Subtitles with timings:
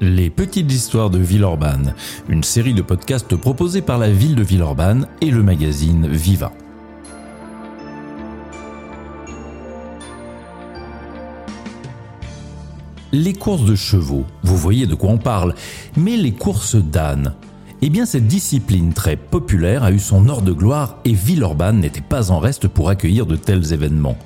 [0.00, 1.92] Les petites histoires de Villeurbanne,
[2.28, 6.52] une série de podcasts proposés par la ville de Villeurbanne et le magazine Viva.
[13.10, 15.56] Les courses de chevaux, vous voyez de quoi on parle,
[15.96, 17.34] mais les courses d'ânes.
[17.82, 22.02] Eh bien, cette discipline très populaire a eu son heure de gloire et Villeurbanne n'était
[22.02, 24.18] pas en reste pour accueillir de tels événements.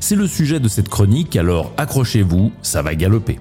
[0.00, 3.38] C'est le sujet de cette chronique, alors accrochez-vous, ça va galoper.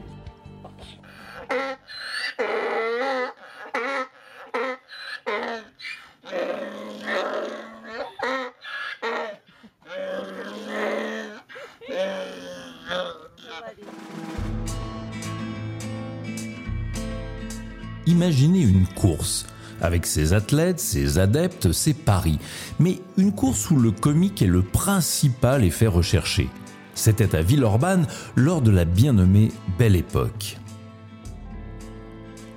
[18.06, 19.46] Imaginez une course,
[19.82, 22.40] avec ses athlètes, ses adeptes, ses paris,
[22.80, 26.50] mais une course où le comique est le principal effet recherché.
[26.96, 30.58] C'était à Villeurbanne lors de la bien nommée Belle Époque.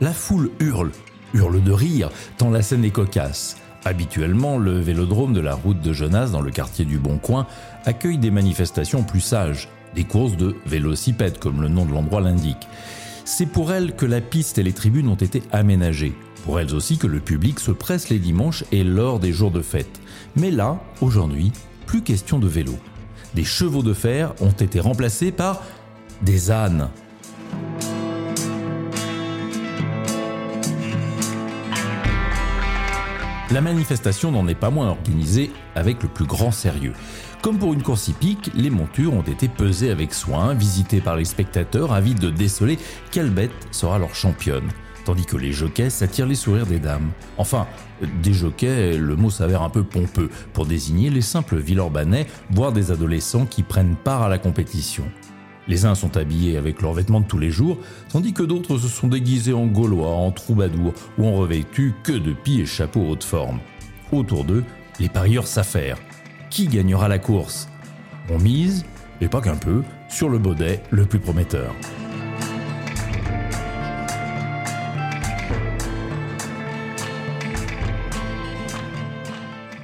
[0.02, 0.90] La foule hurle,
[1.32, 3.56] hurle de rire, tant la scène est cocasse.
[3.84, 7.46] Habituellement, le vélodrome de la route de Jonas dans le quartier du Bon Coin
[7.84, 12.66] accueille des manifestations plus sages, des courses de vélocipèdes comme le nom de l'endroit l'indique.
[13.24, 16.14] C'est pour elles que la piste et les tribunes ont été aménagées.
[16.44, 19.62] Pour elles aussi que le public se presse les dimanches et lors des jours de
[19.62, 20.00] fête.
[20.34, 21.52] Mais là, aujourd'hui,
[21.86, 22.74] plus question de vélo.
[23.34, 25.62] Des chevaux de fer ont été remplacés par
[26.22, 26.90] des ânes.
[33.52, 36.94] La manifestation n'en est pas moins organisée avec le plus grand sérieux.
[37.42, 41.26] Comme pour une course hippique, les montures ont été pesées avec soin, visitées par les
[41.26, 42.78] spectateurs avides de déceler
[43.10, 44.68] quelle bête sera leur championne.
[45.04, 47.10] Tandis que les jockeys s'attirent les sourires des dames.
[47.36, 47.66] Enfin,
[48.22, 52.90] des jockeys, le mot s'avère un peu pompeux pour désigner les simples Villeurbanais, voire des
[52.90, 55.04] adolescents qui prennent part à la compétition.
[55.68, 57.78] Les uns sont habillés avec leurs vêtements de tous les jours,
[58.10, 62.32] tandis que d'autres se sont déguisés en gaulois, en troubadours ou en revêtus que de
[62.32, 63.60] pis et chapeaux haute forme.
[64.10, 64.64] Autour d'eux,
[64.98, 65.98] les parieurs s'affairent.
[66.50, 67.68] Qui gagnera la course?
[68.30, 68.84] On mise,
[69.20, 71.74] et pas qu'un peu, sur le baudet le plus prometteur.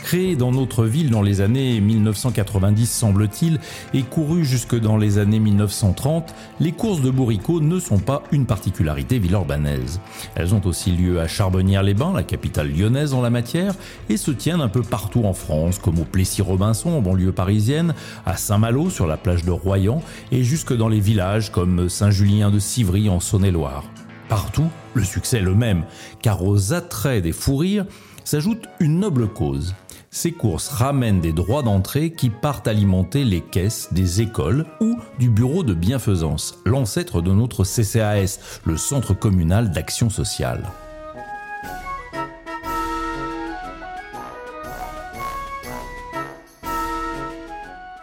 [0.08, 3.60] Créé dans notre ville dans les années 1990 semble-t-il
[3.92, 8.46] et couru jusque dans les années 1930, les courses de bourricot ne sont pas une
[8.46, 10.00] particularité villeurbanaise.
[10.34, 13.74] Elles ont aussi lieu à Charbonnières-les-Bains, la capitale lyonnaise en la matière,
[14.08, 17.92] et se tiennent un peu partout en France, comme au Plessis-Robinson en banlieue parisienne,
[18.24, 20.00] à Saint-Malo sur la plage de Royan
[20.32, 23.84] et jusque dans les villages comme Saint-Julien de Civry en Saône-et-Loire.
[24.30, 25.84] Partout, le succès est le même,
[26.22, 27.84] car aux attraits des fous rires
[28.24, 29.74] s'ajoute une noble cause,
[30.10, 35.28] ces courses ramènent des droits d'entrée qui partent alimenter les caisses des écoles ou du
[35.28, 40.62] bureau de bienfaisance, l'ancêtre de notre CCAS, le Centre communal d'action sociale.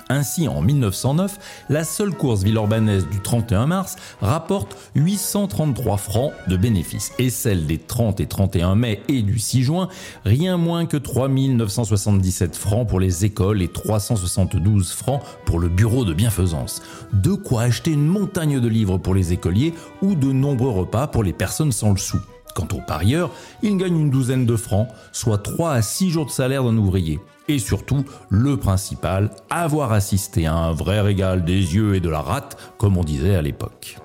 [0.09, 7.11] Ainsi, en 1909, la seule course villeurbanaise du 31 mars rapporte 833 francs de bénéfices
[7.17, 9.89] et celle des 30 et 31 mai et du 6 juin,
[10.23, 16.13] rien moins que 3977 francs pour les écoles et 372 francs pour le bureau de
[16.13, 16.83] bienfaisance.
[17.13, 21.23] De quoi acheter une montagne de livres pour les écoliers ou de nombreux repas pour
[21.23, 22.19] les personnes sans le sou.
[22.55, 23.29] Quant aux parieurs,
[23.61, 27.19] ils gagnent une douzaine de francs, soit 3 à 6 jours de salaire d'un ouvrier
[27.47, 32.21] et surtout, le principal, avoir assisté à un vrai régal des yeux et de la
[32.21, 33.97] rate, comme on disait à l'époque.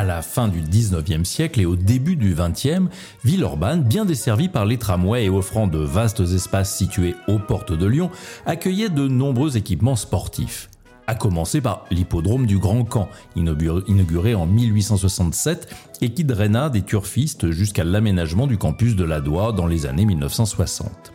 [0.00, 2.86] À la fin du 19e siècle et au début du 20e,
[3.22, 7.84] Villeurbanne, bien desservie par les tramways et offrant de vastes espaces situés aux portes de
[7.84, 8.10] Lyon,
[8.46, 10.70] accueillait de nombreux équipements sportifs
[11.06, 15.68] à commencer par l'hippodrome du Grand Camp, inauguré en 1867
[16.00, 21.12] et qui draina des turfistes jusqu'à l'aménagement du campus de la dans les années 1960.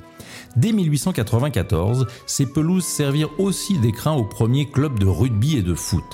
[0.58, 6.06] Dès 1894, ces pelouses servirent aussi d'écrin aux premiers clubs de rugby et de foot.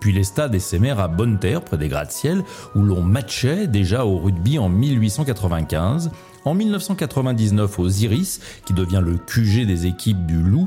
[0.00, 2.42] Puis les stades essaimèrent à Bonne-Terre, près des gratte-ciel,
[2.74, 6.10] où l'on matchait déjà au rugby en 1895,
[6.44, 10.66] en 1999 aux Iris, qui devient le QG des équipes du Loup,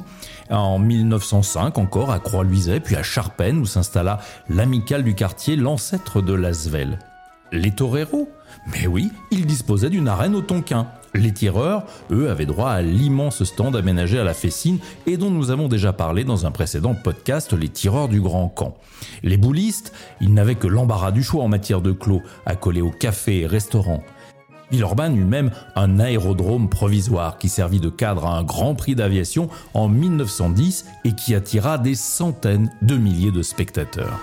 [0.50, 6.34] en 1905 encore à Croix-Luiset, puis à Charpennes, où s'installa l'amicale du quartier, l'ancêtre de
[6.34, 7.00] l'Asvel.
[7.52, 8.30] Les toreros?
[8.74, 10.88] Mais oui, ils disposaient d'une arène au Tonkin.
[11.16, 15.50] Les tireurs, eux, avaient droit à l'immense stand aménagé à la Fessine et dont nous
[15.50, 18.78] avons déjà parlé dans un précédent podcast, Les tireurs du Grand Camp.
[19.24, 19.92] Les boulistes,
[20.22, 24.04] ils n'avaient que l'embarras du choix en matière de clos, accolés aux cafés et restaurants.
[24.72, 29.50] Villeurbanne eut même un aérodrome provisoire qui servit de cadre à un grand prix d'aviation
[29.74, 34.20] en 1910 et qui attira des centaines de milliers de spectateurs.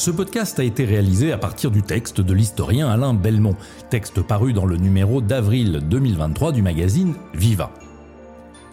[0.00, 3.56] Ce podcast a été réalisé à partir du texte de l'historien Alain Belmont,
[3.90, 7.70] texte paru dans le numéro d'avril 2023 du magazine Viva.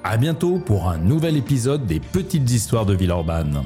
[0.05, 3.65] À bientôt pour un nouvel épisode des Petites Histoires de Villeurbanne.